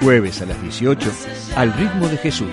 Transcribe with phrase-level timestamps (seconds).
[0.00, 1.10] jueves a las 18,
[1.56, 2.48] Al ritmo de Jesús.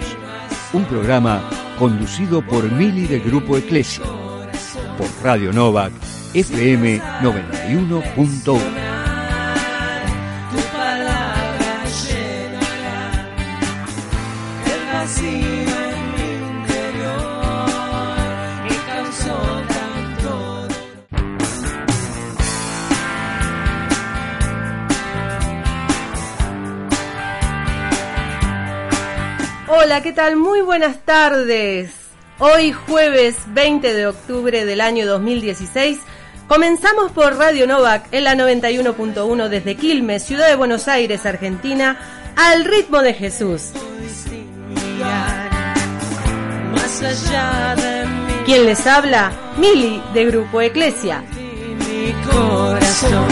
[0.74, 4.04] Un programa conducido por Mili del Grupo Eclesia.
[4.98, 5.94] Por Radio Novak,
[6.34, 8.87] FM 91.1.
[30.02, 30.36] ¿qué tal?
[30.36, 31.92] Muy buenas tardes.
[32.38, 35.98] Hoy jueves 20 de octubre del año 2016
[36.48, 41.98] comenzamos por Radio Novak en la 91.1 desde Quilmes, Ciudad de Buenos Aires, Argentina,
[42.36, 43.72] al ritmo de Jesús.
[48.46, 49.32] ¿Quién les habla?
[49.58, 51.24] Mili de Grupo Eclesia.
[51.90, 53.28] mi corazón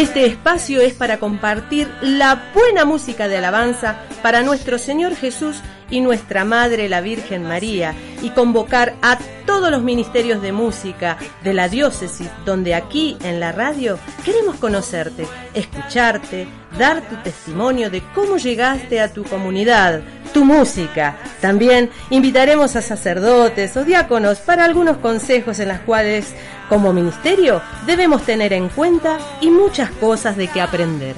[0.00, 6.00] Este espacio es para compartir la buena música de alabanza para nuestro Señor Jesús y
[6.00, 11.68] nuestra Madre la Virgen María y convocar a todos los ministerios de música de la
[11.68, 16.48] diócesis donde aquí en la radio queremos conocerte, escucharte,
[16.78, 20.00] dar tu testimonio de cómo llegaste a tu comunidad,
[20.32, 21.16] tu música.
[21.40, 26.34] También invitaremos a sacerdotes o diáconos para algunos consejos en las cuales
[26.68, 31.16] como ministerio debemos tener en cuenta y muchas cosas de que aprender.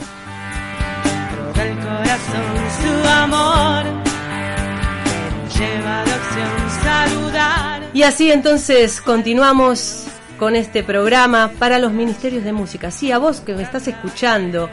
[1.54, 3.84] del corazón su amor
[5.04, 10.06] que lleva de acción saludar Y así entonces continuamos
[10.42, 12.90] con este programa para los ministerios de música.
[12.90, 14.70] Sí, a vos que me estás escuchando,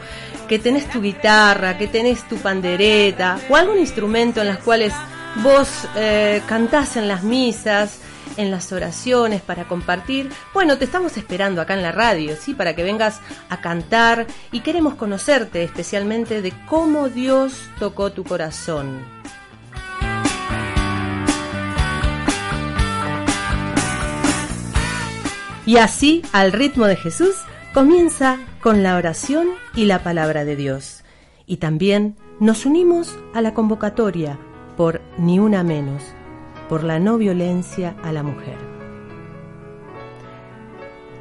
[0.50, 4.92] que tenés tu guitarra, que tenés tu pandereta o algún instrumento en las cuales
[5.44, 8.00] vos eh, cantás en las misas,
[8.36, 10.28] en las oraciones para compartir.
[10.52, 12.54] Bueno, te estamos esperando acá en la radio, ¿sí?
[12.54, 19.04] Para que vengas a cantar y queremos conocerte especialmente de cómo Dios tocó tu corazón.
[25.64, 27.36] Y así, al ritmo de Jesús,
[27.72, 31.04] comienza con la oración y la palabra de Dios.
[31.46, 34.38] Y también nos unimos a la convocatoria
[34.76, 36.02] por Ni Una Menos,
[36.68, 38.56] por la no violencia a la mujer.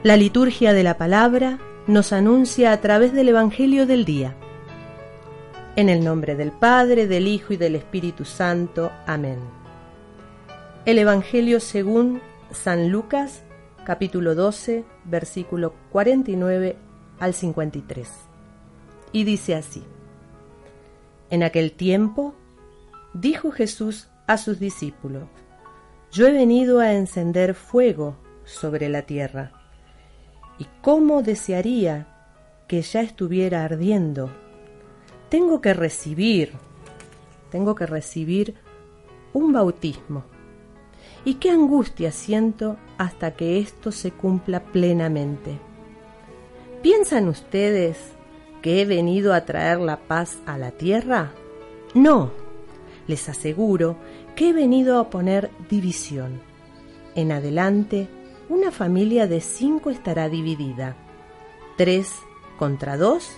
[0.02, 4.36] La liturgia de la palabra nos anuncia a través del Evangelio del día.
[5.76, 8.92] En el nombre del Padre, del Hijo y del Espíritu Santo.
[9.06, 9.40] Amén.
[10.86, 12.22] El Evangelio según
[12.52, 13.44] San Lucas,
[13.89, 16.77] capítulo 12, versículo 49
[17.19, 18.07] al 53.
[19.11, 19.83] Y dice así.
[21.31, 22.35] En aquel tiempo,
[23.16, 25.23] dijo Jesús a sus discípulos,
[26.11, 29.53] Yo he venido a encender fuego sobre la tierra,
[30.59, 32.06] y cómo desearía
[32.67, 34.29] que ya estuviera ardiendo.
[35.29, 36.51] Tengo que recibir,
[37.50, 38.53] tengo que recibir
[39.33, 40.25] un bautismo.
[41.25, 45.59] Y qué angustia siento hasta que esto se cumpla plenamente.
[46.81, 47.97] ¿Piensan ustedes
[48.62, 51.31] que he venido a traer la paz a la tierra?
[51.94, 52.31] No,
[53.07, 53.97] les aseguro
[54.35, 56.41] que he venido a poner división.
[57.16, 58.07] En adelante,
[58.47, 60.96] una familia de cinco estará dividida.
[61.78, 62.13] Tres
[62.57, 63.30] contra dos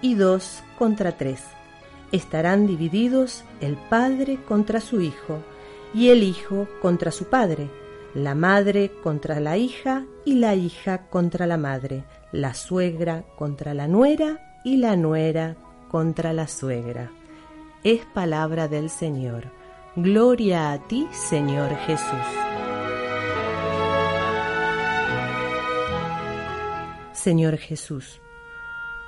[0.00, 1.42] y dos contra tres.
[2.10, 5.42] Estarán divididos el padre contra su hijo
[5.94, 7.70] y el hijo contra su padre,
[8.14, 13.88] la madre contra la hija y la hija contra la madre, la suegra contra la
[13.88, 15.56] nuera y la nuera
[15.90, 17.10] contra la suegra.
[17.84, 19.44] Es palabra del Señor.
[19.96, 22.48] Gloria a ti, Señor Jesús.
[27.12, 28.20] Señor Jesús,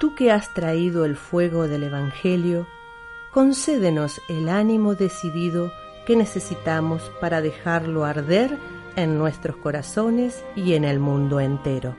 [0.00, 2.66] tú que has traído el fuego del Evangelio,
[3.32, 5.72] concédenos el ánimo decidido
[6.10, 8.58] que necesitamos para dejarlo arder
[8.96, 11.94] en nuestros corazones y en el mundo entero.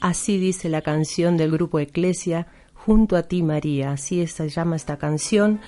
[0.00, 4.96] Así dice la canción del grupo Eclesia, junto a ti María, así se llama esta
[4.96, 5.60] canción.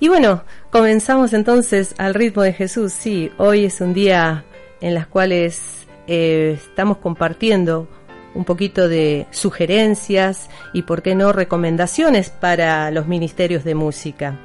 [0.00, 4.44] Y bueno, comenzamos entonces al ritmo de Jesús, sí, hoy es un día
[4.80, 7.88] en las cuales eh, estamos compartiendo
[8.34, 14.38] un poquito de sugerencias y, por qué no, recomendaciones para los ministerios de música.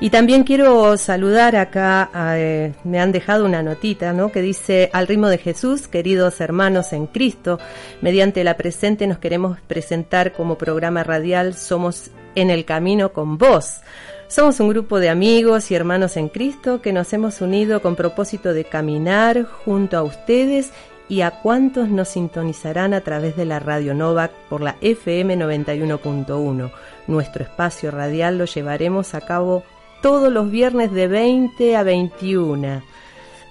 [0.00, 4.32] Y también quiero saludar acá, eh, me han dejado una notita, ¿no?
[4.32, 7.58] Que dice, al ritmo de Jesús, queridos hermanos en Cristo,
[8.00, 13.80] mediante la presente nos queremos presentar como programa radial Somos en el Camino con Vos.
[14.28, 18.52] Somos un grupo de amigos y hermanos en Cristo que nos hemos unido con propósito
[18.54, 20.70] de caminar junto a ustedes
[21.10, 26.70] y a cuántos nos sintonizarán a través de la Radio Novak por la FM 91.1.
[27.08, 29.64] Nuestro espacio radial lo llevaremos a cabo
[30.02, 32.82] todos los viernes de 20 a 21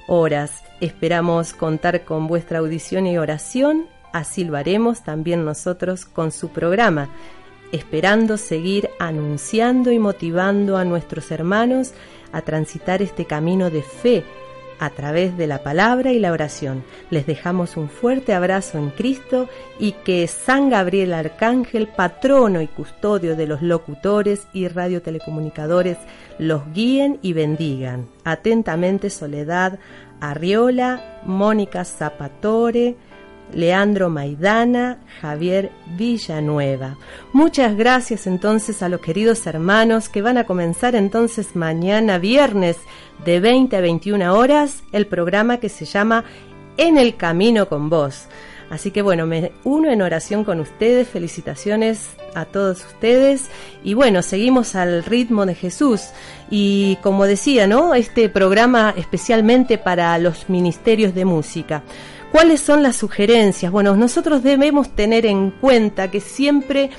[0.07, 0.63] horas.
[0.79, 7.09] Esperamos contar con vuestra audición y oración, así lo haremos también nosotros con su programa,
[7.73, 11.91] esperando seguir anunciando y motivando a nuestros hermanos
[12.31, 14.23] a transitar este camino de fe
[14.79, 16.83] a través de la palabra y la oración.
[17.09, 23.35] Les dejamos un fuerte abrazo en Cristo y que San Gabriel Arcángel, patrono y custodio
[23.35, 25.97] de los locutores y radiotelecomunicadores,
[26.37, 28.07] los guíen y bendigan.
[28.23, 29.79] Atentamente Soledad
[30.21, 32.95] Arriola, Mónica Zapatore,
[33.53, 36.97] Leandro Maidana, Javier Villanueva.
[37.33, 42.77] Muchas gracias entonces a los queridos hermanos que van a comenzar entonces mañana viernes
[43.25, 46.23] de 20 a 21 horas el programa que se llama
[46.77, 48.27] En el Camino con Vos.
[48.69, 53.49] Así que bueno, me uno en oración con ustedes, felicitaciones a todos ustedes
[53.83, 56.09] y bueno, seguimos al ritmo de Jesús
[56.51, 57.95] y como decía, ¿no?
[57.95, 61.81] Este programa especialmente para los ministerios de música.
[62.31, 63.71] ¿Cuáles son las sugerencias?
[63.71, 66.91] Bueno, nosotros debemos tener en cuenta que siempre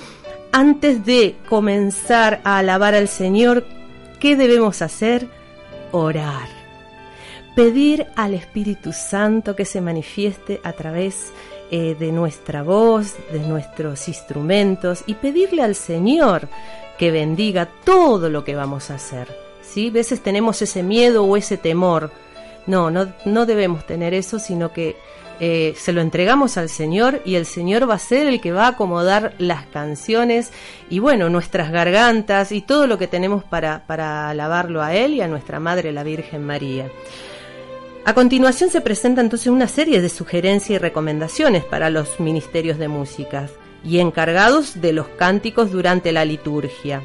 [0.52, 3.64] antes de comenzar a alabar al Señor,
[4.18, 5.28] ¿qué debemos hacer?
[5.92, 6.48] Orar.
[7.54, 11.32] Pedir al Espíritu Santo que se manifieste a través
[11.70, 16.48] eh, de nuestra voz, de nuestros instrumentos y pedirle al Señor
[16.98, 19.28] que bendiga todo lo que vamos a hacer.
[19.62, 19.88] ¿sí?
[19.88, 22.10] A veces tenemos ese miedo o ese temor.
[22.66, 24.96] No, no, no debemos tener eso, sino que
[25.40, 28.66] eh, se lo entregamos al Señor y el Señor va a ser el que va
[28.66, 30.52] a acomodar las canciones
[30.90, 35.22] y bueno, nuestras gargantas y todo lo que tenemos para, para alabarlo a Él y
[35.22, 36.90] a nuestra Madre la Virgen María.
[38.04, 42.88] A continuación se presenta entonces una serie de sugerencias y recomendaciones para los ministerios de
[42.88, 43.48] música
[43.82, 47.02] y encargados de los cánticos durante la liturgia.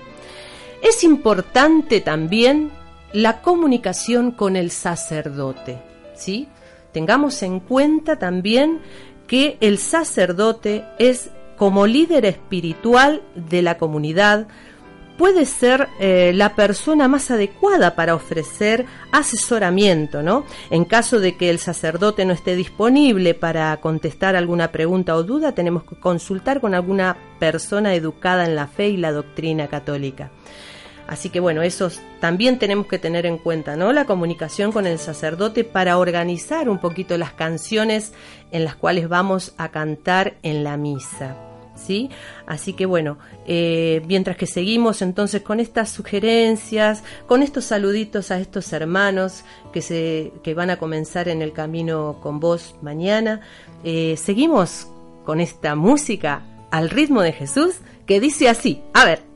[0.81, 2.69] Es importante también
[3.13, 5.79] la comunicación con el sacerdote
[6.15, 6.47] ¿sí?
[6.95, 8.79] Tengamos en cuenta también
[9.27, 14.47] que el sacerdote es como líder espiritual de la comunidad,
[15.17, 20.45] puede ser eh, la persona más adecuada para ofrecer asesoramiento, ¿no?
[20.69, 25.51] En caso de que el sacerdote no esté disponible para contestar alguna pregunta o duda,
[25.51, 30.31] tenemos que consultar con alguna persona educada en la fe y la doctrina católica.
[31.07, 33.93] Así que bueno, eso también tenemos que tener en cuenta, ¿no?
[33.93, 38.13] La comunicación con el sacerdote para organizar un poquito las canciones
[38.51, 41.35] en las cuales vamos a cantar en la misa.
[41.75, 42.09] ¿sí?
[42.47, 48.39] Así que bueno, eh, mientras que seguimos entonces con estas sugerencias, con estos saluditos a
[48.39, 53.41] estos hermanos que, se, que van a comenzar en el camino con vos mañana,
[53.83, 54.87] eh, seguimos
[55.25, 59.34] con esta música al ritmo de Jesús que dice así, a ver.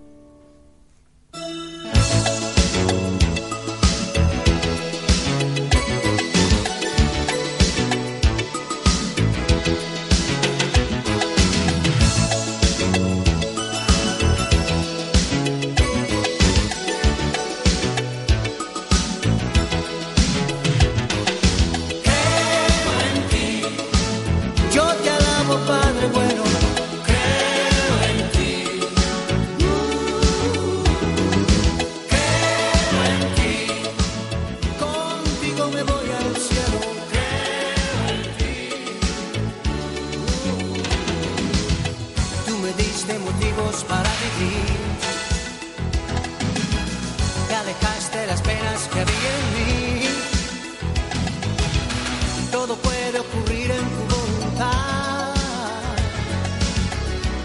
[53.20, 55.34] ocurrir en tu voluntad.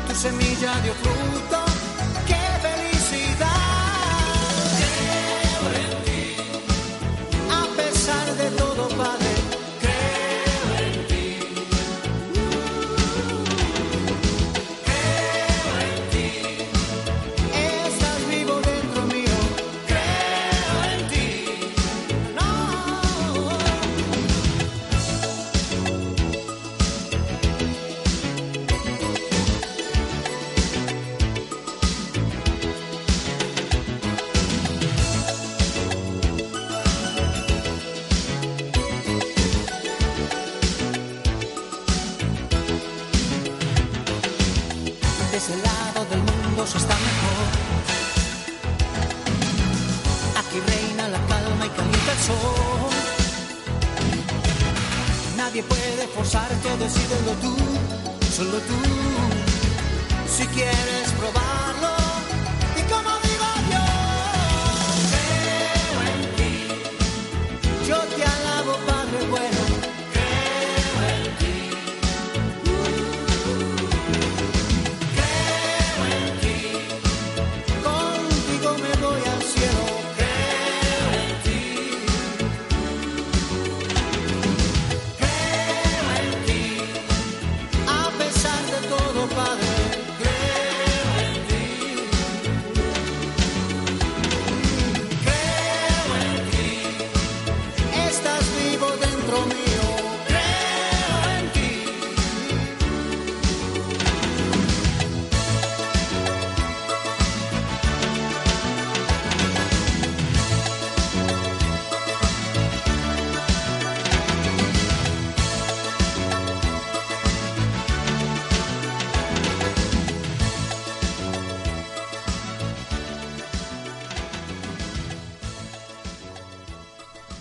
[0.08, 1.83] Tu semilla dio fruto.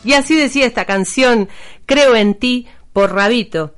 [0.04, 1.50] Y así decía esta canción,
[1.86, 3.74] Creo en ti, por Rabito.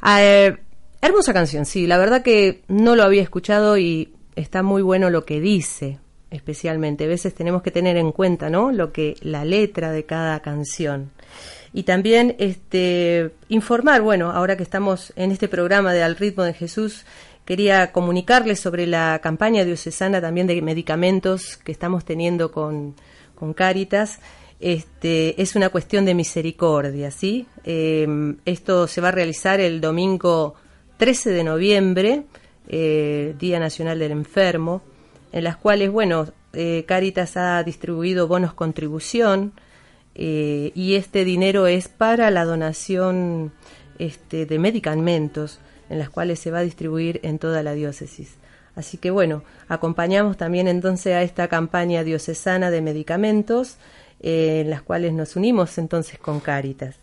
[0.00, 0.56] Ah, eh,
[1.02, 5.24] hermosa canción, sí, la verdad que no lo había escuchado y está muy bueno lo
[5.24, 5.98] que dice,
[6.30, 7.04] especialmente.
[7.04, 8.70] A veces tenemos que tener en cuenta, ¿no?
[8.72, 11.10] Lo que, la letra de cada canción.
[11.72, 16.54] Y también este, informar, bueno, ahora que estamos en este programa de Al ritmo de
[16.54, 17.04] Jesús,
[17.44, 22.94] quería comunicarles sobre la campaña diocesana también de medicamentos que estamos teniendo con,
[23.34, 24.20] con Cáritas
[24.60, 27.46] este, es una cuestión de misericordia, ¿sí?
[27.64, 30.54] Em, esto se va a realizar el domingo
[30.98, 32.24] 13 de noviembre,
[32.68, 34.82] eh, Día Nacional del Enfermo,
[35.32, 39.52] en las cuales, bueno, eh, Caritas ha distribuido bonos contribución
[40.14, 43.52] eh, y este dinero es para la donación
[43.98, 48.36] este, de medicamentos, en las cuales se va a distribuir en toda la diócesis.
[48.76, 53.78] Así que bueno, acompañamos también entonces a esta campaña diocesana de medicamentos
[54.20, 56.96] en las cuales nos unimos entonces con Cáritas.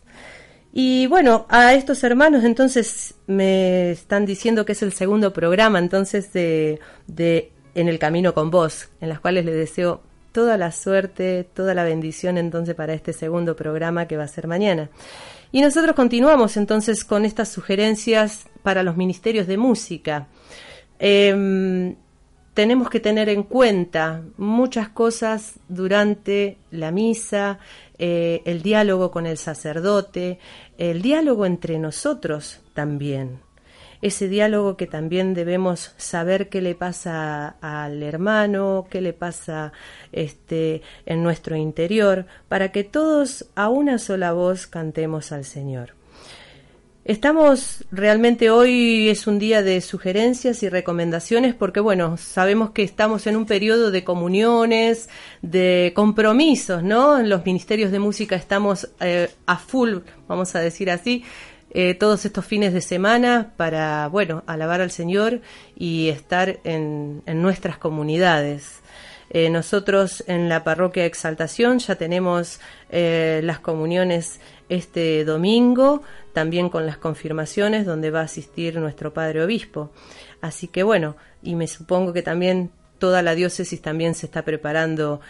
[0.73, 6.31] Y bueno, a estos hermanos entonces me están diciendo que es el segundo programa entonces
[6.33, 11.49] de, de En el Camino con Vos, en las cuales les deseo toda la suerte,
[11.51, 14.89] toda la bendición entonces para este segundo programa que va a ser mañana.
[15.51, 20.27] Y nosotros continuamos entonces con estas sugerencias para los ministerios de música.
[20.99, 21.95] Em,
[22.57, 27.59] tenemos que tener en cuenta muchas cosas durante la misa,
[27.99, 30.39] eh, el diálogo con el sacerdote,
[30.79, 33.41] el diálogo entre nosotros también
[34.01, 39.71] ese diálogo que también debemos saber qué le pasa al hermano, qué le pasa
[40.11, 45.96] este en nuestro interior, para que todos a una sola voz cantemos al Señor.
[47.07, 53.27] Estamos realmente hoy es un día de sugerencias y recomendaciones porque bueno, sabemos que estamos
[53.27, 55.07] en un periodo de comuniones,
[55.41, 57.17] de compromisos, ¿no?
[57.17, 61.23] En los ministerios de música estamos eh, a full, vamos a decir así,
[61.71, 65.39] eh, todos estos fines de semana para, bueno, alabar al Señor
[65.77, 68.81] y estar en, nuestras comunidades.
[69.29, 76.01] Eh, nosotros en la parroquia Exaltación ya tenemos las comuniones este domingo,
[76.33, 79.91] también con las confirmaciones donde va a asistir nuestro Padre Obispo.
[80.41, 85.21] Así que bueno, y me supongo que también toda la diócesis también se está preparando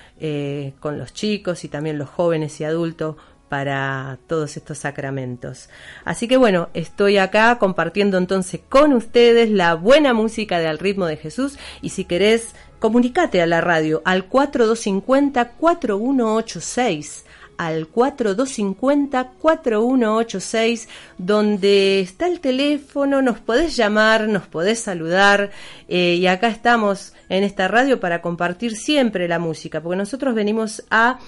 [0.79, 3.15] con los chicos y también los jóvenes y adultos
[3.49, 5.69] para todos estos sacramentos.
[6.03, 11.05] Así que bueno, estoy acá compartiendo entonces con ustedes la buena música de Al ritmo
[11.05, 17.25] de Jesús y si querés, comunicate a la radio al 4250 4186
[17.57, 25.51] al 4250-4186, donde está el teléfono, nos podés llamar, nos podés saludar,
[25.87, 30.83] eh, y acá estamos en esta radio para compartir siempre la música, porque nosotros venimos
[30.89, 31.19] a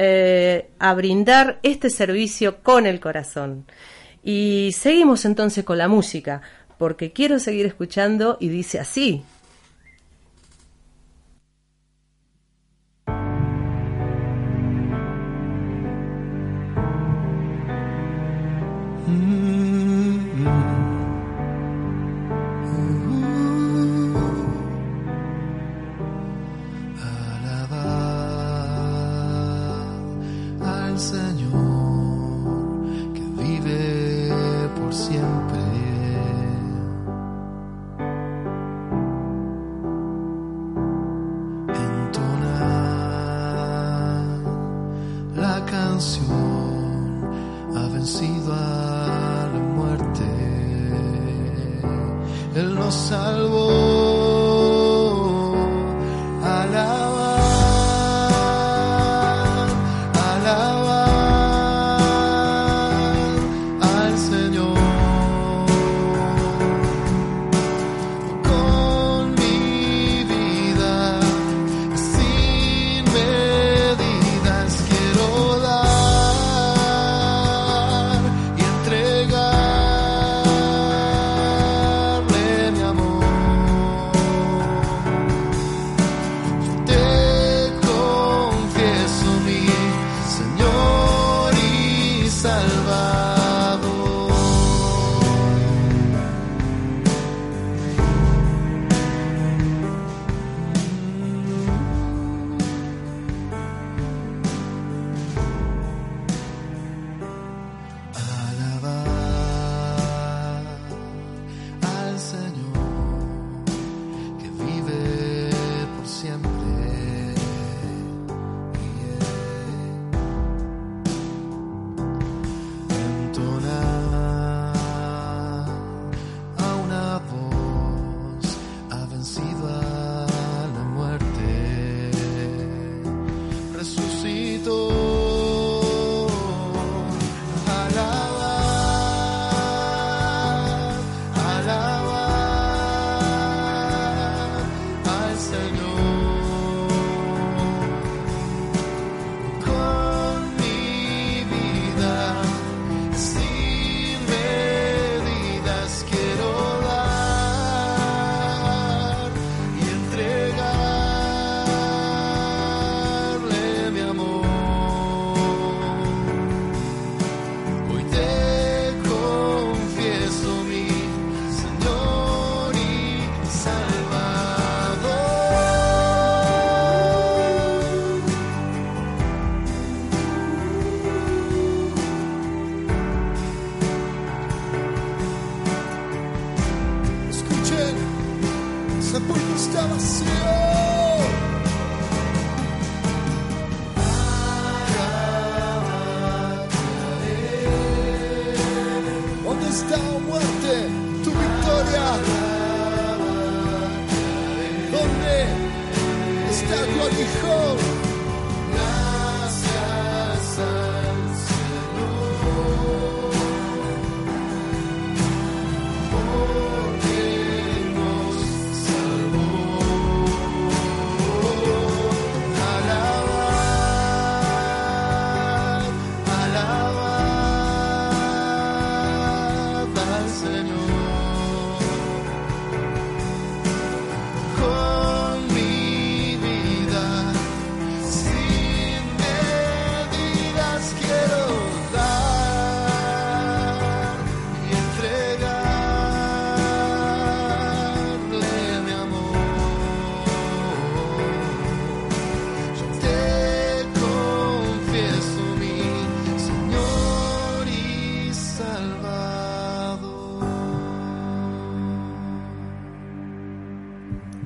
[0.00, 3.66] eh, a brindar este servicio con el corazón.
[4.22, 6.40] Y seguimos entonces con la música,
[6.78, 9.24] porque quiero seguir escuchando y dice así.
[30.98, 31.67] Señor.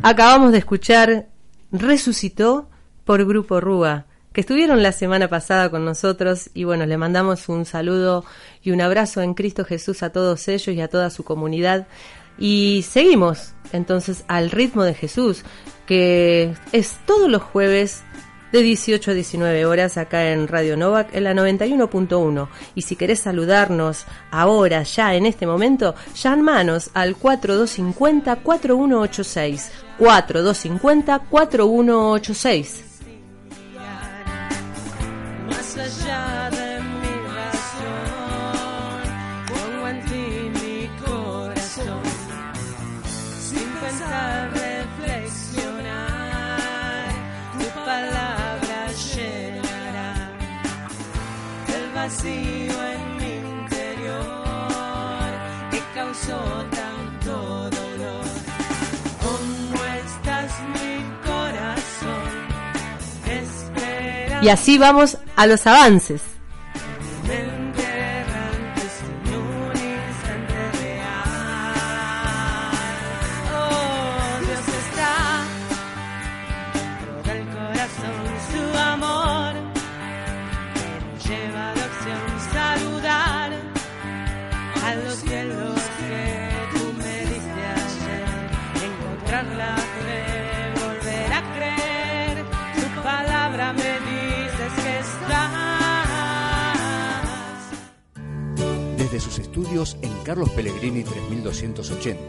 [0.05, 1.29] Acabamos de escuchar
[1.71, 2.69] Resucitó
[3.05, 7.65] por Grupo Rúa, que estuvieron la semana pasada con nosotros y bueno, le mandamos un
[7.65, 8.25] saludo
[8.65, 11.87] y un abrazo en Cristo Jesús a todos ellos y a toda su comunidad.
[12.37, 15.45] Y seguimos entonces al ritmo de Jesús,
[15.87, 18.03] que es todos los jueves
[18.53, 22.47] de 18 a 19 horas acá en Radio Novak en la 91.1.
[22.75, 29.71] Y si querés saludarnos ahora, ya en este momento, llamanos al 4250-4186.
[29.99, 32.83] 4250-4186.
[35.49, 36.62] Más allá de
[52.13, 54.19] vacío en mi interior
[55.71, 56.39] que causó
[56.71, 58.25] tanto dolor.
[59.23, 62.33] ¿Cómo estás mi corazón?
[63.27, 64.43] Espera.
[64.43, 66.32] Y así vamos a los avances.
[99.23, 102.21] Sus estudios en Carlos Pellegrini 3280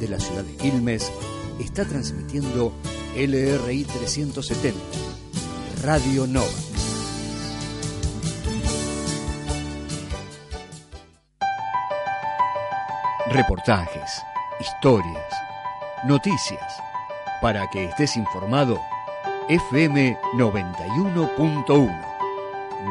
[0.00, 1.12] de la ciudad de Quilmes,
[1.60, 2.72] está transmitiendo
[3.14, 4.80] LRI 370,
[5.82, 6.48] Radio Nova.
[13.30, 14.22] Reportajes,
[14.58, 15.34] historias,
[16.06, 16.80] noticias.
[17.42, 18.80] Para que estés informado,
[19.50, 22.04] FM 91.1.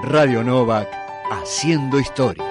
[0.04, 0.88] Radio Novak,
[1.32, 2.47] haciendo historia.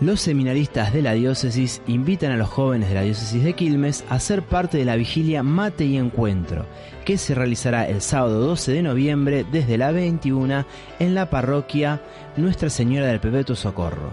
[0.02, 4.20] Los seminaristas de la diócesis invitan a los jóvenes de la diócesis de Quilmes a
[4.20, 6.66] ser parte de la vigilia Mate y Encuentro,
[7.06, 10.66] que se realizará el sábado 12 de noviembre desde la 21
[10.98, 12.02] en la parroquia
[12.36, 14.10] Nuestra Señora del Perpetuo Socorro.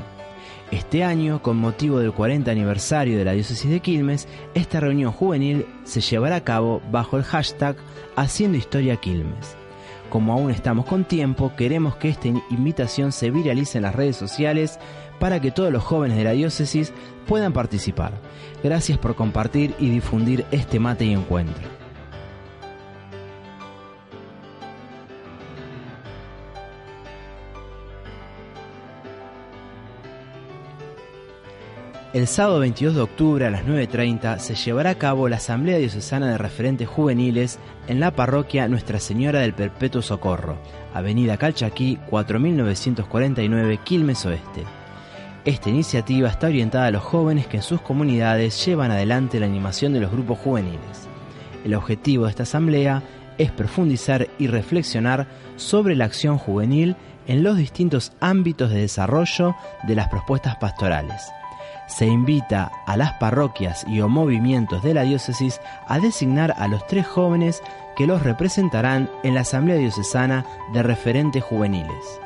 [0.71, 5.65] Este año, con motivo del 40 aniversario de la diócesis de Quilmes, esta reunión juvenil
[5.85, 7.77] se llevará a cabo bajo el hashtag
[8.15, 9.57] Haciendo Historia Quilmes.
[10.11, 14.79] Como aún estamos con tiempo, queremos que esta invitación se viralice en las redes sociales
[15.19, 16.93] para que todos los jóvenes de la diócesis
[17.27, 18.13] puedan participar.
[18.63, 21.79] Gracias por compartir y difundir este mate y encuentro.
[32.15, 36.31] El sábado 22 de octubre a las 9.30 se llevará a cabo la Asamblea Diocesana
[36.31, 40.57] de Referentes Juveniles en la parroquia Nuestra Señora del Perpetuo Socorro,
[40.95, 44.65] Avenida Calchaquí 4949 Quilmes Oeste.
[45.49, 49.95] Esta iniciativa está orientada a los jóvenes que en sus comunidades llevan adelante la animación
[49.95, 51.09] de los grupos juveniles.
[51.65, 53.03] El objetivo de esta asamblea
[53.39, 59.95] es profundizar y reflexionar sobre la acción juvenil en los distintos ámbitos de desarrollo de
[59.95, 61.33] las propuestas pastorales.
[61.87, 66.87] Se invita a las parroquias y o movimientos de la diócesis a designar a los
[66.87, 67.63] tres jóvenes
[67.97, 72.21] que los representarán en la Asamblea Diocesana de Referentes Juveniles.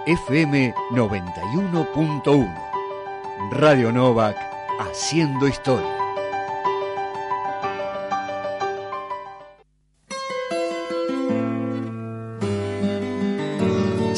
[0.05, 2.69] FM 91.1.
[3.51, 4.38] Radio Novak,
[4.79, 6.09] haciendo historia.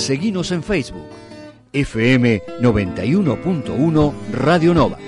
[0.02, 1.06] Seguimos en Facebook,
[1.74, 5.00] FM 91.1 Radio Novak.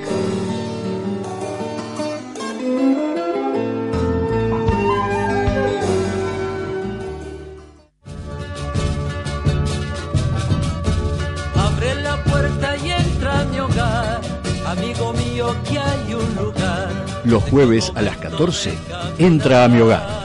[11.56, 14.22] Abre la puerta y entra a mi hogar,
[14.68, 16.92] amigo mío, que hay un lugar.
[17.26, 18.78] Los jueves a las 14,
[19.18, 20.23] entra a mi hogar.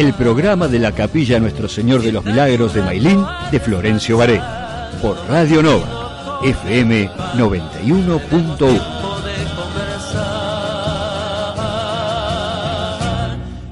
[0.00, 4.90] El programa de la Capilla Nuestro Señor de los Milagros de Mailín de Florencio Varela.
[5.02, 8.56] Por Radio Nova, FM 91.1.
[8.56, 10.56] de conversar.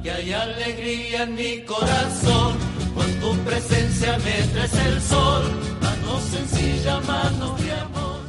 [0.05, 2.59] Y hay alegría en mi corazón,
[2.95, 5.45] con tu presencia me traes el sol,
[5.81, 8.21] mano sencilla, mano de amor.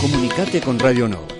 [0.00, 1.33] Comunicate con Radio Nova.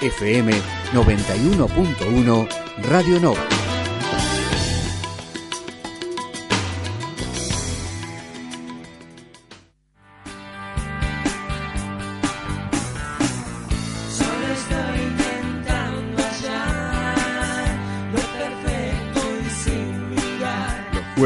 [0.02, 0.52] FM
[0.92, 2.48] 91.1
[2.90, 3.63] Radio Nova.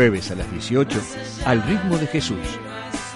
[0.07, 1.01] Jueves a las 18,
[1.45, 2.37] Al ritmo de Jesús.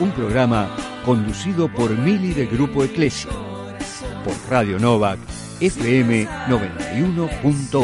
[0.01, 0.75] Un programa
[1.05, 3.31] conducido por Mili del Grupo Eclesia.
[4.25, 5.17] Por Radio Novak,
[5.61, 7.61] FM 91.1.
[7.71, 7.79] Tu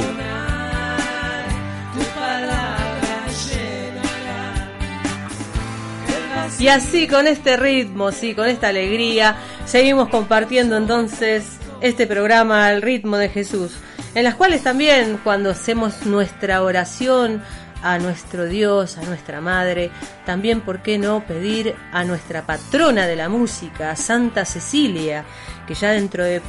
[2.19, 4.65] palabra llenará
[6.09, 6.65] el vacío.
[6.65, 11.45] Y así, con este ritmo, sí, con esta alegría, seguimos compartiendo entonces
[11.79, 13.71] este programa al ritmo de Jesús,
[14.15, 17.41] en las cuales también cuando hacemos nuestra oración
[17.83, 19.91] a nuestro Dios, a nuestra Madre,
[20.25, 25.23] también, ¿por qué no pedir a nuestra patrona de la música, Santa Cecilia,
[25.67, 26.41] que ya dentro de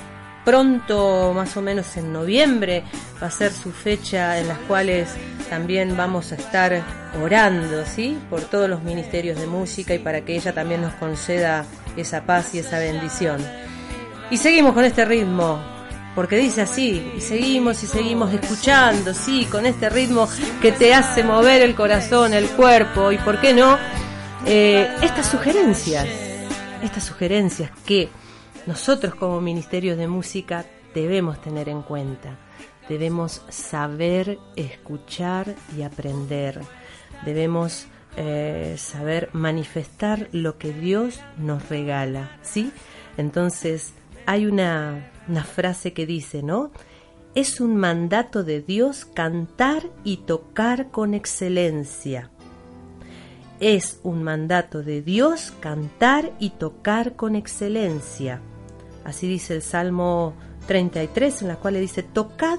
[0.44, 2.82] pronto, más o menos en noviembre,
[3.22, 5.10] va a ser su fecha en las cuales
[5.50, 6.82] también vamos a estar
[7.22, 8.18] orando, ¿sí?
[8.30, 12.54] Por todos los ministerios de música y para que ella también nos conceda esa paz
[12.54, 13.44] y esa bendición.
[14.30, 15.62] Y seguimos con este ritmo,
[16.18, 20.28] porque dice así, y seguimos y seguimos escuchando, sí, con este ritmo
[20.60, 23.78] que te hace mover el corazón, el cuerpo, y por qué no,
[24.44, 26.08] eh, estas sugerencias,
[26.82, 28.08] estas sugerencias que
[28.66, 32.36] nosotros como Ministerios de Música debemos tener en cuenta.
[32.88, 36.62] Debemos saber escuchar y aprender.
[37.24, 42.72] Debemos eh, saber manifestar lo que Dios nos regala, ¿sí?
[43.16, 43.92] Entonces,
[44.26, 46.70] hay una, una frase que dice, ¿no?
[47.34, 52.30] Es un mandato de Dios cantar y tocar con excelencia.
[53.60, 58.40] Es un mandato de Dios cantar y tocar con excelencia.
[59.04, 60.34] Así dice el Salmo
[60.66, 62.58] 33, en la cual le dice, tocad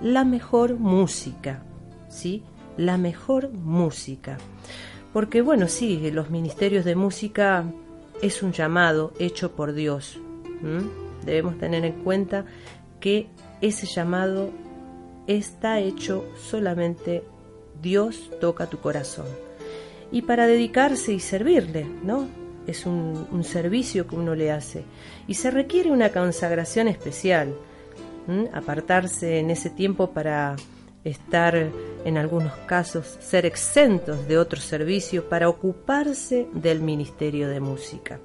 [0.00, 1.62] la mejor música,
[2.08, 2.42] ¿sí?
[2.76, 4.38] La mejor música.
[5.12, 7.64] Porque bueno, sí, los ministerios de música
[8.22, 10.18] es un llamado hecho por Dios.
[11.24, 12.44] Debemos tener en cuenta
[13.00, 13.28] que
[13.60, 14.50] ese llamado
[15.26, 17.22] está hecho solamente
[17.80, 19.26] Dios toca tu corazón.
[20.12, 22.26] Y para dedicarse y servirle, ¿no?
[22.66, 24.84] Es un, servicio que uno le hace.
[25.26, 27.54] Y se requiere una consagración especial.
[28.52, 30.56] Apartarse en ese tiempo para
[31.04, 31.70] estar,
[32.04, 38.20] en algunos casos, ser exentos de otro servicio para ocuparse del ministerio de música.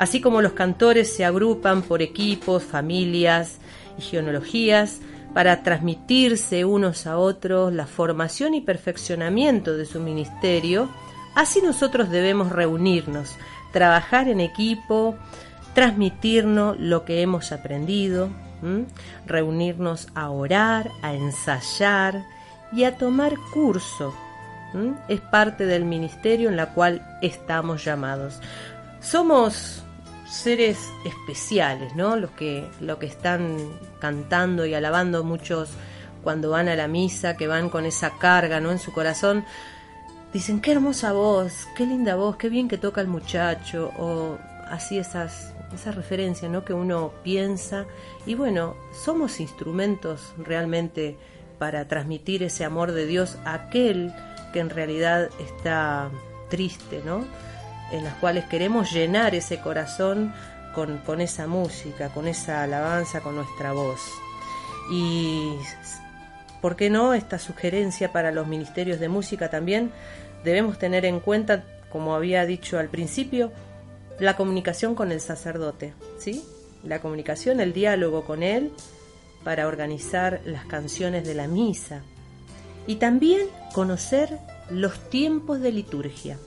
[0.00, 3.58] Así como los cantores se agrupan por equipos, familias
[3.98, 4.98] y genealogías,
[5.34, 10.88] para transmitirse unos a otros la formación y perfeccionamiento de su ministerio,
[11.34, 13.36] así nosotros debemos reunirnos,
[13.74, 15.16] trabajar en equipo,
[15.74, 18.30] transmitirnos lo que hemos aprendido,
[19.26, 22.24] reunirnos a orar, a ensayar
[22.72, 24.14] y a tomar curso.
[25.08, 28.40] Es parte del ministerio en la cual estamos llamados.
[29.00, 29.84] Somos
[30.30, 32.16] seres especiales, ¿no?
[32.16, 33.56] Los que, lo que están
[33.98, 35.70] cantando y alabando muchos
[36.22, 38.70] cuando van a la misa, que van con esa carga, ¿no?
[38.70, 39.44] En su corazón,
[40.32, 44.38] dicen, qué hermosa voz, qué linda voz, qué bien que toca el muchacho, o
[44.70, 46.64] así esas, esa referencia, ¿no?
[46.64, 47.86] Que uno piensa,
[48.24, 51.18] y bueno, somos instrumentos realmente
[51.58, 54.12] para transmitir ese amor de Dios a aquel
[54.52, 56.10] que en realidad está
[56.48, 57.24] triste, ¿no?
[57.92, 60.32] En las cuales queremos llenar ese corazón
[60.74, 64.00] con, con esa música, con esa alabanza, con nuestra voz.
[64.90, 65.56] Y,
[66.60, 67.14] ¿por qué no?
[67.14, 69.90] Esta sugerencia para los ministerios de música también
[70.44, 73.52] debemos tener en cuenta, como había dicho al principio,
[74.18, 76.44] la comunicación con el sacerdote, ¿sí?
[76.84, 78.72] La comunicación, el diálogo con él
[79.44, 82.02] para organizar las canciones de la misa
[82.86, 84.38] y también conocer
[84.70, 86.38] los tiempos de liturgia.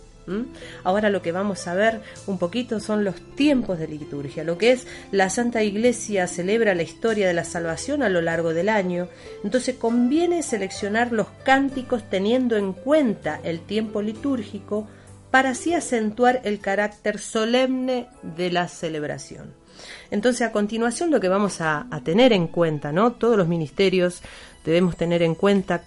[0.83, 4.71] Ahora lo que vamos a ver un poquito son los tiempos de liturgia, lo que
[4.71, 9.09] es la Santa Iglesia celebra la historia de la salvación a lo largo del año,
[9.43, 14.87] entonces conviene seleccionar los cánticos teniendo en cuenta el tiempo litúrgico
[15.29, 19.53] para así acentuar el carácter solemne de la celebración.
[20.11, 23.13] Entonces a continuación lo que vamos a, a tener en cuenta, ¿no?
[23.13, 24.21] Todos los ministerios
[24.63, 25.83] debemos tener en cuenta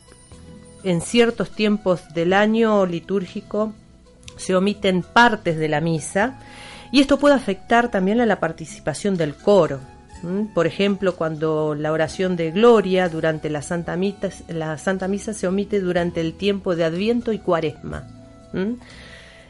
[0.82, 3.72] en ciertos tiempos del año litúrgico
[4.36, 6.38] se omiten partes de la misa
[6.90, 9.80] y esto puede afectar también a la participación del coro.
[10.54, 15.46] Por ejemplo, cuando la oración de gloria durante la Santa, Misa, la Santa Misa se
[15.46, 18.08] omite durante el tiempo de Adviento y Cuaresma.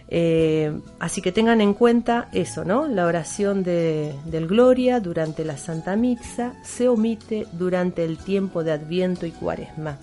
[0.08, 2.88] Eh, así que tengan en cuenta eso, ¿no?
[2.88, 8.72] La oración de, del Gloria durante la Santa Misa se omite durante el tiempo de
[8.72, 9.98] Adviento y Cuaresma.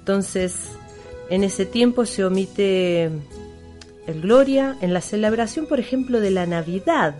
[0.00, 0.72] Entonces,
[1.30, 3.10] en ese tiempo se omite
[4.06, 4.76] el Gloria.
[4.80, 7.14] En la celebración, por ejemplo, de la Navidad,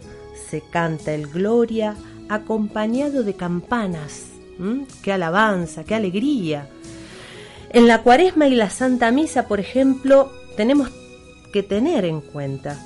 [0.49, 1.97] se canta el Gloria
[2.29, 4.31] acompañado de campanas.
[5.03, 6.69] ¡Qué alabanza, qué alegría!
[7.71, 10.91] En la Cuaresma y la Santa Misa, por ejemplo, tenemos
[11.53, 12.79] que tener en cuenta.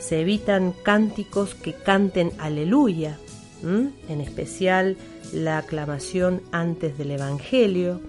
[0.00, 3.18] Se evitan cánticos que canten aleluya,
[3.62, 4.96] en especial
[5.32, 8.00] la aclamación antes del Evangelio.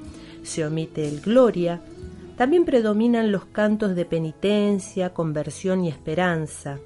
[0.41, 1.81] Se omite el Gloria
[2.43, 6.77] también predominan los cantos de penitencia, conversión y esperanza.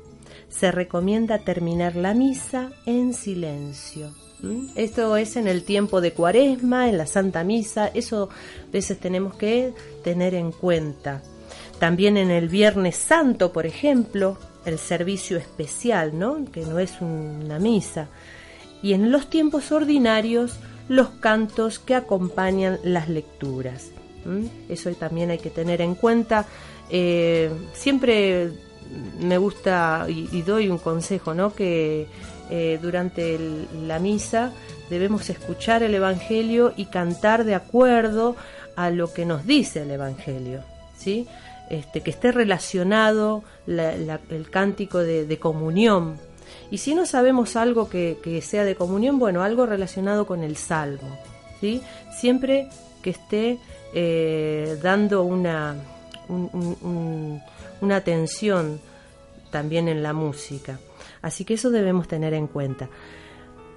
[0.50, 4.14] Se recomienda terminar la misa en silencio.
[4.44, 4.68] ¿Mm?
[4.76, 9.36] Esto es en el tiempo de cuaresma, en la Santa Misa, eso a veces tenemos
[9.36, 11.24] que tener en cuenta.
[11.80, 16.46] También en el Viernes Santo, por ejemplo, el servicio especial, ¿no?
[16.52, 18.10] que no es una misa.
[18.84, 23.90] Y en los tiempos ordinarios, los cantos que acompañan las lecturas.
[24.70, 26.46] Eso también hay que tener en cuenta.
[26.90, 28.52] Eh, siempre
[29.20, 31.54] me gusta y, doy un consejo, ¿no?
[31.54, 32.08] Que
[32.50, 33.38] eh, durante
[33.86, 34.54] la misa
[34.90, 38.36] debemos escuchar el Evangelio y cantar de acuerdo
[38.76, 40.62] a lo que nos dice el Evangelio,
[40.98, 41.28] ¿sí?
[41.70, 46.16] Este, que esté relacionado el cántico de, comunión.
[46.72, 50.56] Y si no sabemos algo que, que, sea de comunión, bueno, algo relacionado con el
[50.56, 51.18] salmo,
[51.60, 51.82] ¿sí?
[52.18, 52.70] Siempre
[53.08, 53.60] que esté
[53.94, 55.78] eh, dando una,
[56.28, 58.82] una atención
[59.50, 60.78] también en la música.
[61.22, 62.90] Así que eso debemos tener en cuenta.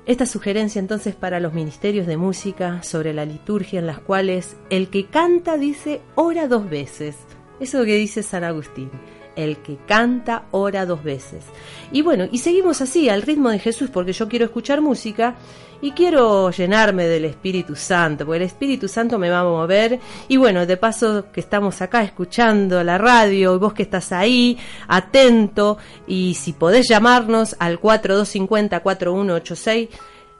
[0.04, 4.88] Esta sugerencia entonces para los ministerios de música sobre la liturgia en las cuales el
[4.88, 7.14] que canta dice ora dos veces.
[7.60, 8.90] Eso que dice San Agustín.
[9.36, 11.44] El que canta ora dos veces.
[11.92, 15.34] Y bueno, y seguimos así, al ritmo de Jesús, porque yo quiero escuchar música
[15.82, 19.98] y quiero llenarme del Espíritu Santo, porque el Espíritu Santo me va a mover.
[20.28, 24.58] Y bueno, de paso que estamos acá escuchando la radio, y vos que estás ahí,
[24.88, 29.88] atento, y si podés llamarnos al 4250-4186,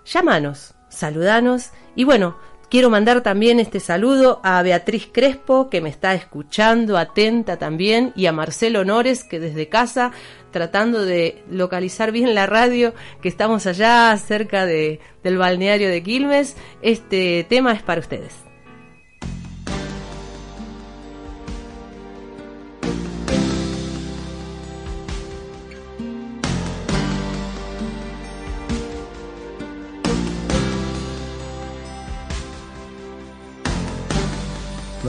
[0.04, 2.36] llámanos, saludanos, y bueno,
[2.70, 8.26] Quiero mandar también este saludo a Beatriz Crespo, que me está escuchando, atenta también, y
[8.26, 10.12] a Marcelo Honores, que desde casa,
[10.52, 16.56] tratando de localizar bien la radio, que estamos allá cerca de, del balneario de Quilmes,
[16.80, 18.49] este tema es para ustedes.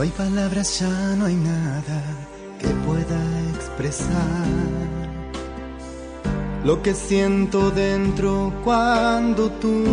[0.02, 2.02] Hay palabras, ya no hay nada
[2.58, 3.20] que pueda
[3.54, 4.48] expresar
[6.64, 9.84] lo que siento dentro cuando tú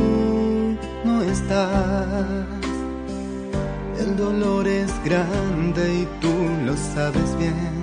[1.06, 2.48] no estás.
[4.00, 6.34] El dolor es grande y tú
[6.66, 7.78] lo sabes bien.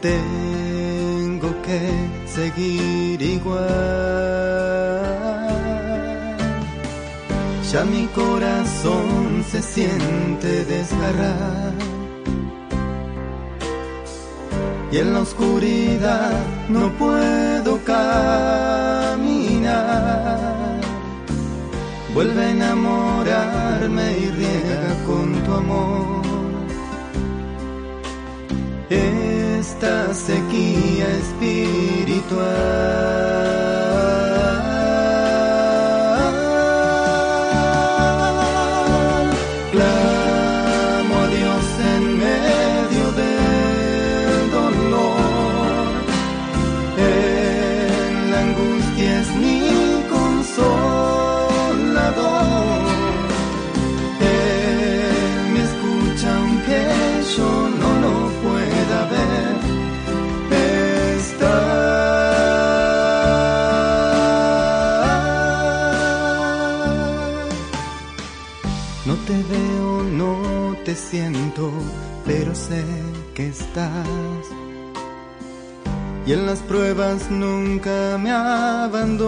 [0.00, 1.80] Tengo que
[2.26, 5.21] seguir igual.
[7.72, 11.72] Ya mi corazón se siente desgarrar.
[14.90, 18.12] Y en la oscuridad no puedo caminar.
[22.12, 26.22] Vuelve a enamorarme y riega con tu amor.
[28.90, 32.12] Esta sequía espiritual.
[72.24, 72.84] Pero sé
[73.34, 74.06] que estás.
[76.26, 79.22] Y en las pruebas nunca me abandonarás.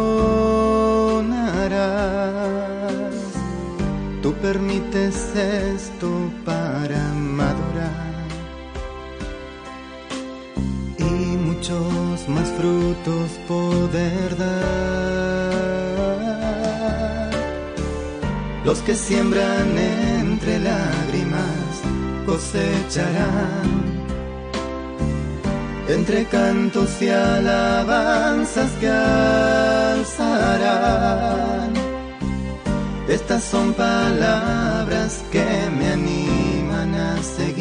[4.23, 6.09] Tú permites esto
[6.45, 8.15] para madurar.
[10.99, 11.03] Y
[11.49, 15.35] muchos más frutos poder dar.
[18.65, 21.04] Los que siembran entre lágrimas
[22.27, 23.85] cosecharán.
[25.89, 30.65] Entre cantos y alabanzas que alzarán.
[33.09, 35.45] Estas son palabras que
[35.79, 37.54] me animan a seguir.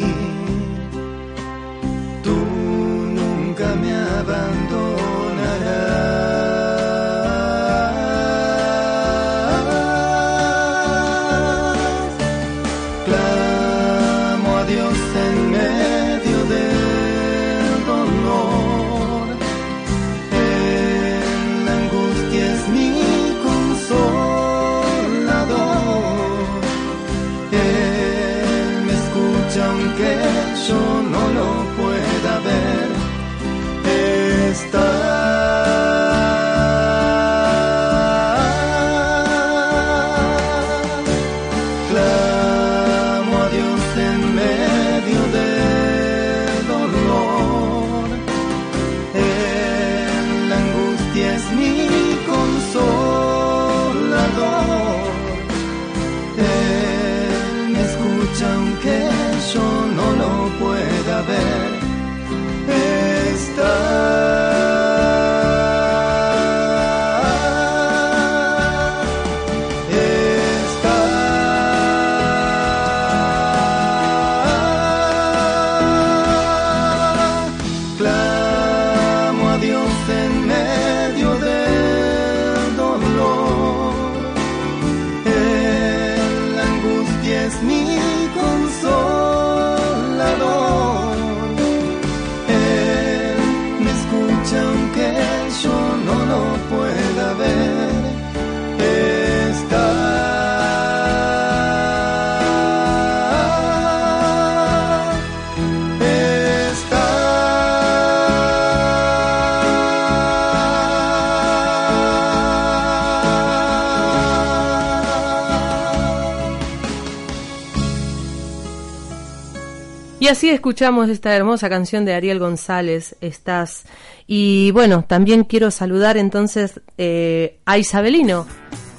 [120.20, 123.84] Y así escuchamos esta hermosa canción de Ariel González, Estás.
[124.26, 128.46] Y bueno, también quiero saludar entonces eh, a Isabelino,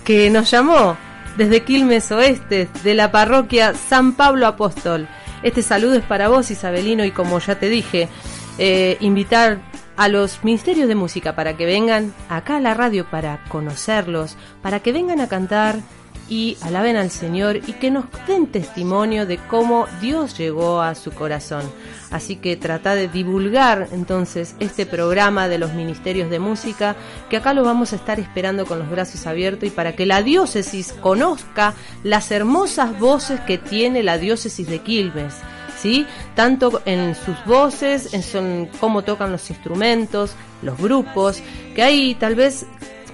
[0.04, 0.98] que nos llamó
[1.38, 5.08] desde Quilmes Oeste, de la parroquia San Pablo Apóstol.
[5.42, 8.10] Este saludo es para vos, Isabelino, y como ya te dije,
[8.58, 9.60] eh, invitar
[9.98, 14.82] a los ministerios de música para que vengan acá a la radio para conocerlos, para
[14.82, 15.80] que vengan a cantar
[16.28, 21.12] y alaben al Señor y que nos den testimonio de cómo Dios llegó a su
[21.12, 21.64] corazón.
[22.12, 26.96] Así que trata de divulgar entonces este programa de los ministerios de música,
[27.30, 30.22] que acá lo vamos a estar esperando con los brazos abiertos y para que la
[30.22, 31.74] diócesis conozca
[32.04, 35.36] las hermosas voces que tiene la diócesis de Quilmes.
[35.78, 36.08] ¿Sí?
[36.36, 41.44] Tanto en sus voces, en cómo tocan los instrumentos, los grupos,
[41.76, 42.66] que hay tal vez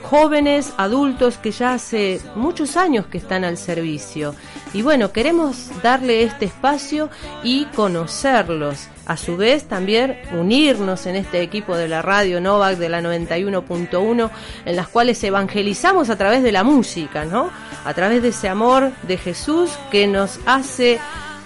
[0.03, 4.35] jóvenes, adultos que ya hace muchos años que están al servicio.
[4.73, 7.09] Y bueno, queremos darle este espacio
[7.43, 8.87] y conocerlos.
[9.05, 14.29] A su vez también unirnos en este equipo de la radio Novak de la 91.1
[14.65, 17.49] en las cuales evangelizamos a través de la música, ¿no?
[17.83, 20.99] A través de ese amor de Jesús que nos hace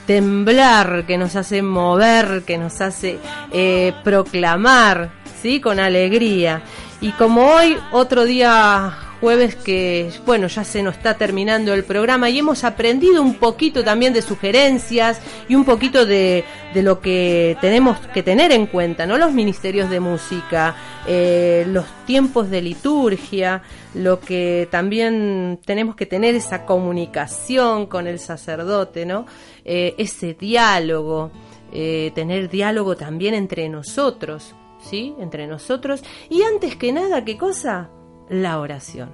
[0.06, 3.20] temblar, que nos hace mover, que nos hace
[3.51, 5.10] eh, proclamar,
[5.41, 5.60] ¿sí?
[5.60, 6.62] Con alegría.
[7.06, 12.32] Y como hoy, otro día jueves que, bueno, ya se nos está terminando el programa
[12.32, 16.43] y hemos aprendido un poquito también de sugerencias y un poquito de,
[16.74, 19.20] de lo que tenemos que tener en cuenta, ¿no?
[19.20, 20.76] Los ministerios de música,
[21.06, 23.62] eh, los tiempos de liturgia,
[23.93, 29.28] lo que también tenemos que tener esa comunicación con el sacerdote, ¿no?
[29.64, 31.30] Eh, ese diálogo,
[31.72, 34.56] eh, tener diálogo también entre nosotros
[34.90, 35.14] ¿sí?
[35.20, 36.04] Entre nosotros.
[36.30, 37.90] Y antes que nada, ¿qué cosa?
[38.30, 39.10] La oración.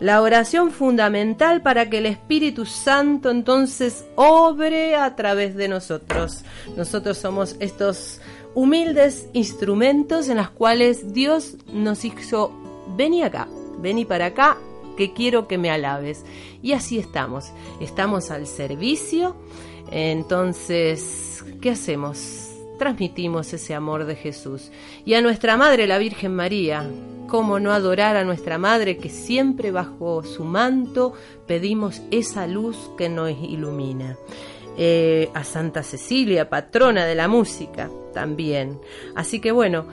[0.00, 6.44] La oración fundamental para que el Espíritu Santo entonces obre a través de nosotros.
[6.76, 8.20] Nosotros somos estos
[8.54, 12.52] humildes instrumentos en los cuales Dios nos hizo,
[12.96, 13.48] vení acá,
[13.78, 14.58] vení para acá,
[14.96, 16.24] que quiero que me alabes.
[16.62, 19.36] Y así estamos, estamos al servicio.
[19.90, 22.47] Entonces, ¿qué hacemos?
[22.78, 24.70] Transmitimos ese amor de Jesús.
[25.04, 26.88] Y a nuestra Madre, la Virgen María,
[27.26, 31.12] ¿cómo no adorar a nuestra Madre que siempre bajo su manto
[31.46, 34.16] pedimos esa luz que nos ilumina?
[34.80, 38.78] Eh, a Santa Cecilia, patrona de la música, también.
[39.16, 39.86] Así que bueno,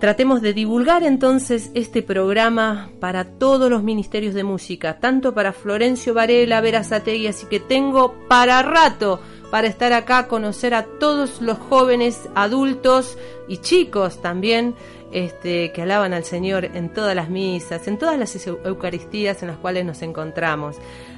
[0.00, 6.14] tratemos de divulgar entonces este programa para todos los ministerios de música, tanto para Florencio
[6.14, 9.20] Varela, Vera Sategui, así que tengo para rato
[9.54, 14.74] para estar acá, conocer a todos los jóvenes, adultos y chicos también
[15.12, 19.56] este, que alaban al Señor en todas las misas, en todas las Eucaristías en las
[19.58, 20.74] cuales nos encontramos.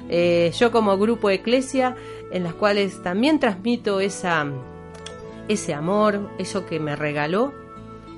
[0.07, 1.95] Eh, yo como grupo Eclesia,
[2.29, 4.45] en las cuales también transmito esa,
[5.47, 7.53] ese amor, eso que me regaló.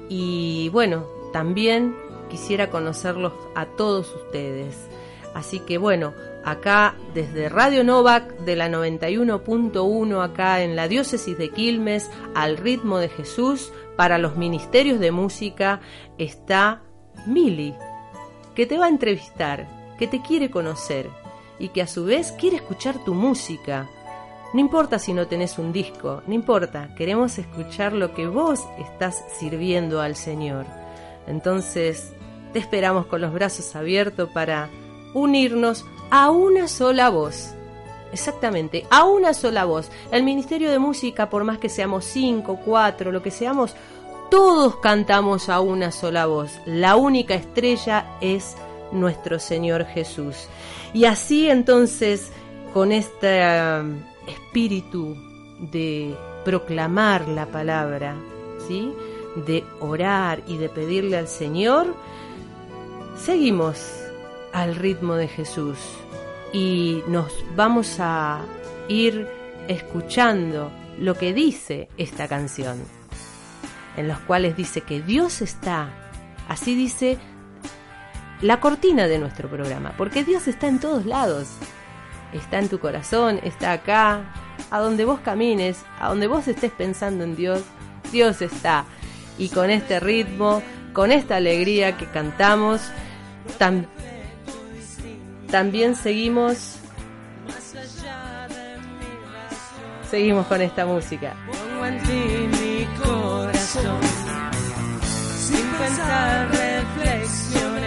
[0.10, 1.96] Y bueno, también
[2.30, 4.89] quisiera conocerlos a todos ustedes.
[5.40, 6.14] Así que bueno,
[6.44, 12.98] acá desde Radio Novak de la 91.1 acá en la diócesis de Quilmes al ritmo
[12.98, 15.80] de Jesús para los ministerios de música
[16.18, 16.82] está
[17.26, 17.74] Mili
[18.54, 19.66] que te va a entrevistar,
[19.98, 21.10] que te quiere conocer
[21.58, 23.88] y que a su vez quiere escuchar tu música.
[24.54, 29.24] No importa si no tenés un disco, no importa, queremos escuchar lo que vos estás
[29.40, 30.66] sirviendo al Señor.
[31.28, 32.12] Entonces,
[32.52, 34.68] te esperamos con los brazos abiertos para
[35.14, 37.54] unirnos a una sola voz.
[38.12, 39.90] Exactamente, a una sola voz.
[40.12, 43.76] El Ministerio de Música, por más que seamos cinco, cuatro, lo que seamos,
[44.32, 46.60] todos cantamos a una sola voz.
[46.66, 48.56] La única estrella es
[48.92, 50.48] nuestro Señor Jesús.
[50.94, 52.32] Y así entonces,
[52.74, 55.16] con este um, espíritu
[55.60, 58.16] de proclamar la palabra,
[58.68, 58.94] ¿sí?
[59.36, 61.94] de orar y de pedirle al Señor,
[63.18, 63.99] seguimos
[64.54, 65.78] al ritmo de Jesús
[66.54, 68.42] y nos vamos a
[68.88, 69.28] ir
[69.68, 72.84] escuchando lo que dice esta canción,
[73.96, 75.90] en los cuales dice que Dios está,
[76.48, 77.18] así dice
[78.42, 81.48] la cortina de nuestro programa, porque Dios está en todos lados,
[82.34, 84.34] está en tu corazón, está acá,
[84.72, 87.64] a donde vos camines, a donde vos estés pensando en Dios,
[88.12, 88.86] Dios está.
[89.38, 90.62] Y con este ritmo,
[90.94, 92.82] con esta alegría que cantamos,
[93.58, 93.88] tan
[95.52, 96.76] también seguimos
[100.10, 101.34] seguimos con esta música.
[101.46, 104.00] Pongo en ti mi corazón,
[105.38, 107.80] sin pensar reflexionar.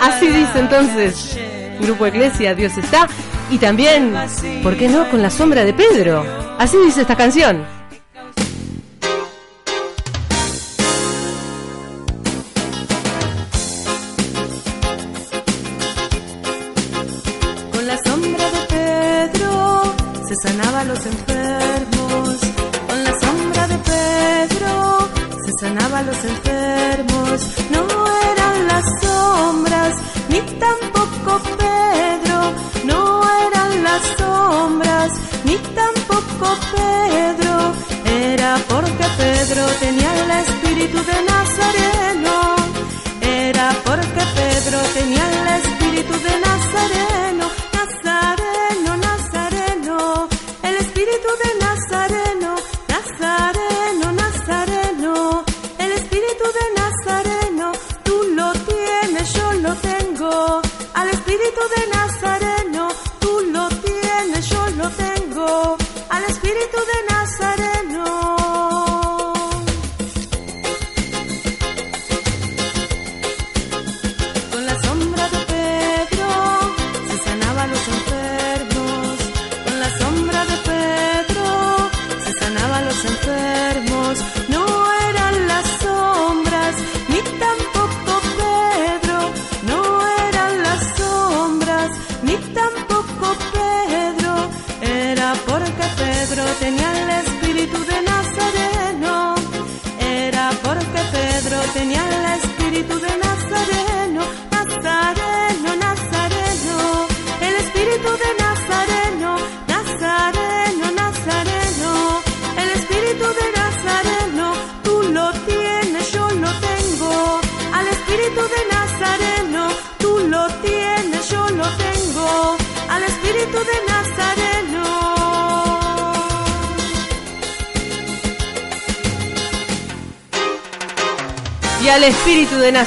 [0.00, 1.38] Así dice entonces
[1.80, 3.08] Grupo Iglesia, Dios está.
[3.50, 4.14] Y también,
[4.62, 6.24] ¿por qué no?, con la sombra de Pedro.
[6.58, 7.79] Así dice esta canción.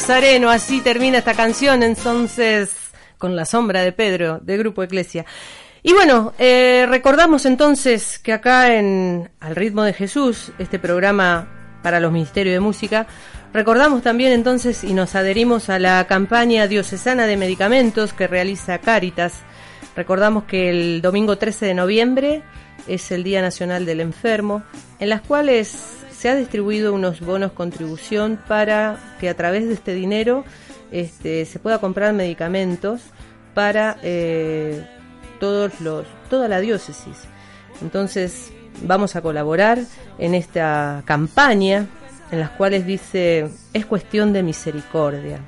[0.04, 2.72] Nazareno, así termina esta canción entonces
[3.18, 5.26] con la sombra de Pedro del grupo Eclesia.
[5.82, 12.02] Y bueno, eh, recordamos entonces que acá en Al ritmo de Jesús, este programa para
[12.02, 13.08] los Ministerios de Música,
[13.54, 19.36] recordamos también entonces y nos adherimos a la campaña diocesana de medicamentos que realiza Cáritas.
[19.96, 22.42] Recordamos que el domingo 13 de noviembre
[22.90, 24.64] es el Día Nacional del Enfermo,
[25.00, 29.94] en las cuales se ha distribuido unos bonos contribución para que a través de este
[29.94, 30.46] dinero
[30.90, 33.02] este, se pueda comprar medicamentos
[33.54, 34.88] para eh,
[35.42, 37.24] todos los, toda la diócesis.
[37.82, 38.54] Entonces
[38.84, 39.80] vamos a colaborar
[40.18, 41.88] en esta campaña
[42.32, 45.40] en las cuales dice es cuestión de misericordia.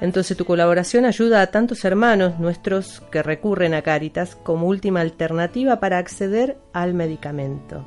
[0.00, 5.80] Entonces tu colaboración ayuda a tantos hermanos nuestros que recurren a Cáritas como última alternativa
[5.80, 7.84] para acceder al medicamento.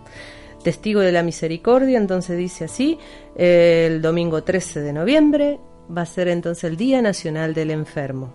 [0.63, 2.99] Testigo de la Misericordia, entonces dice así,
[3.35, 5.59] el domingo 13 de noviembre
[5.95, 8.33] va a ser entonces el Día Nacional del Enfermo.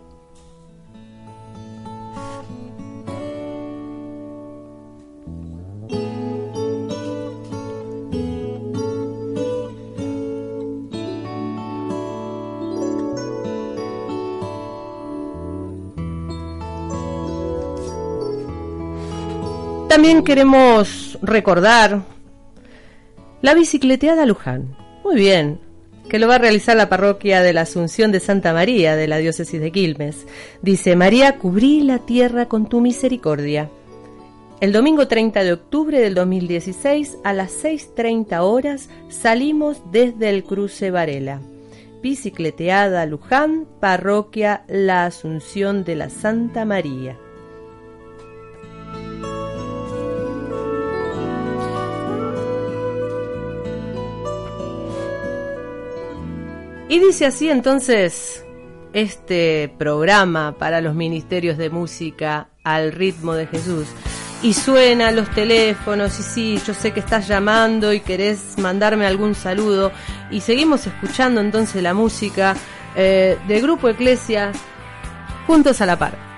[19.88, 22.13] También queremos recordar
[23.44, 24.74] la bicicleteada Luján.
[25.04, 25.60] Muy bien,
[26.08, 29.18] que lo va a realizar la parroquia de la Asunción de Santa María de la
[29.18, 30.26] diócesis de Quilmes.
[30.62, 33.68] Dice, María, cubrí la tierra con tu misericordia.
[34.62, 40.90] El domingo 30 de octubre del 2016 a las 6.30 horas salimos desde el cruce
[40.90, 41.42] Varela.
[42.02, 47.18] Bicicleteada Luján, parroquia La Asunción de la Santa María.
[56.94, 58.44] Y dice así entonces
[58.92, 63.88] este programa para los ministerios de música al ritmo de Jesús.
[64.44, 69.34] Y suena los teléfonos y sí, yo sé que estás llamando y querés mandarme algún
[69.34, 69.90] saludo.
[70.30, 72.54] Y seguimos escuchando entonces la música
[72.94, 74.52] eh, del grupo Eclesia
[75.48, 76.33] juntos a la par.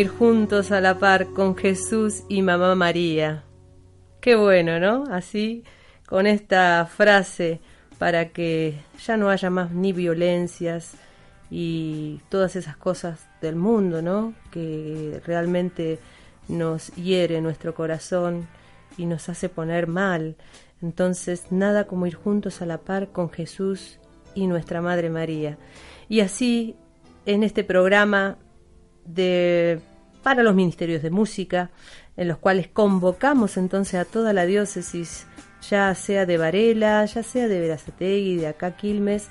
[0.00, 3.44] Ir juntos a la par con Jesús y Mamá María.
[4.22, 5.04] Qué bueno, ¿no?
[5.10, 5.62] Así,
[6.06, 7.60] con esta frase,
[7.98, 10.94] para que ya no haya más ni violencias
[11.50, 14.32] y todas esas cosas del mundo, ¿no?
[14.50, 15.98] Que realmente
[16.48, 18.48] nos hiere nuestro corazón
[18.96, 20.34] y nos hace poner mal.
[20.80, 23.98] Entonces, nada como ir juntos a la par con Jesús
[24.34, 25.58] y nuestra Madre María.
[26.08, 26.74] Y así,
[27.26, 28.38] en este programa
[29.04, 29.80] de
[30.22, 31.70] para los ministerios de música,
[32.16, 35.26] en los cuales convocamos entonces a toda la diócesis,
[35.68, 39.28] ya sea de Varela, ya sea de Verazategui, de acá Quilmes,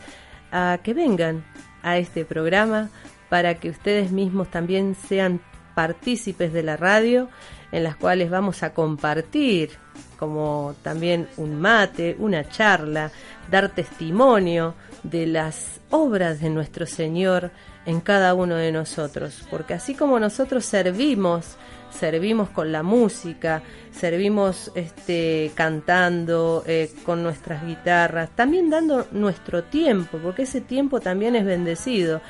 [0.51, 1.43] a que vengan
[1.83, 2.89] a este programa
[3.29, 5.41] para que ustedes mismos también sean
[5.75, 7.29] partícipes de la radio,
[7.71, 9.71] en las cuales vamos a compartir
[10.17, 13.11] como también un mate, una charla,
[13.49, 17.51] dar testimonio de las obras de nuestro Señor
[17.89, 21.57] en cada uno de nosotros, porque así como nosotros servimos,
[21.89, 30.19] servimos con la música, servimos este, cantando eh, con nuestras guitarras, también dando nuestro tiempo,
[30.21, 32.21] porque ese tiempo también es bendecido.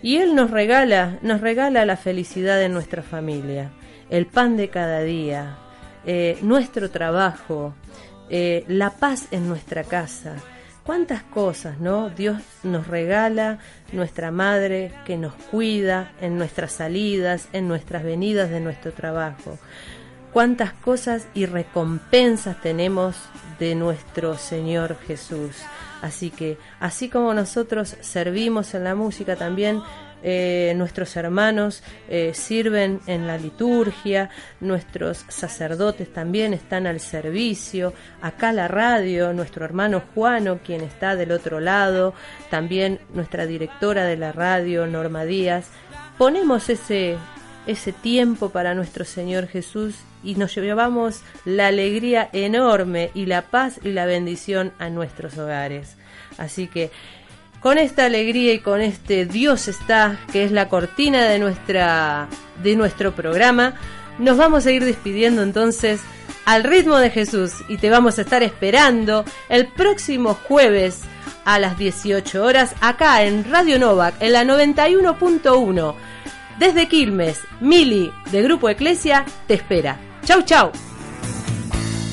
[0.00, 3.72] Y Él nos regala, nos regala la felicidad de nuestra familia,
[4.10, 5.58] el pan de cada día,
[6.06, 7.74] eh, nuestro trabajo,
[8.28, 10.36] eh, la paz en nuestra casa.
[10.84, 12.10] Cuántas cosas, ¿no?
[12.10, 13.58] Dios nos regala,
[13.92, 19.58] nuestra madre que nos cuida en nuestras salidas, en nuestras venidas de nuestro trabajo.
[20.32, 23.16] Cuántas cosas y recompensas tenemos
[23.58, 25.56] de nuestro Señor Jesús.
[26.02, 29.82] Así que, así como nosotros servimos en la música, también
[30.22, 38.52] eh, nuestros hermanos eh, sirven en la liturgia, nuestros sacerdotes también están al servicio, acá
[38.52, 42.14] la radio, nuestro hermano Juano, quien está del otro lado,
[42.50, 45.68] también nuestra directora de la radio, Norma Díaz,
[46.18, 47.16] ponemos ese,
[47.66, 53.80] ese tiempo para nuestro Señor Jesús y nos llevamos la alegría enorme y la paz
[53.82, 55.96] y la bendición a nuestros hogares.
[56.38, 56.90] Así que
[57.60, 62.28] con esta alegría y con este Dios está, que es la cortina de, nuestra,
[62.62, 63.74] de nuestro programa,
[64.18, 66.00] nos vamos a ir despidiendo entonces
[66.46, 71.02] al ritmo de Jesús y te vamos a estar esperando el próximo jueves
[71.44, 75.94] a las 18 horas acá en Radio Novak en la 91.1.
[76.58, 79.98] Desde Quilmes, Mili de Grupo Eclesia te espera.
[80.24, 80.70] Chau, chau.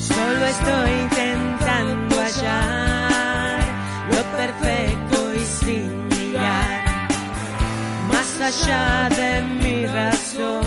[0.00, 0.97] Solo estoy
[8.48, 10.62] allá de mi razón.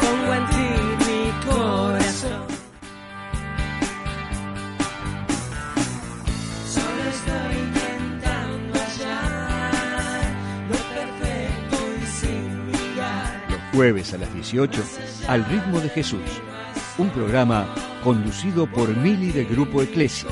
[0.00, 0.68] Pongo en ti
[1.06, 2.46] mi corazón.
[6.74, 10.30] Solo estoy intentando hallar
[10.70, 13.46] lo perfecto y sin mirar.
[13.50, 14.82] Los jueves a las 18,
[15.26, 16.20] Al ritmo de Jesús.
[16.98, 17.66] Un programa
[18.04, 20.30] conducido por Mili del Grupo Eclesia.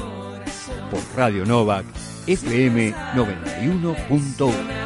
[0.91, 1.85] Por Radio Novak,
[2.29, 4.86] FM 91.1.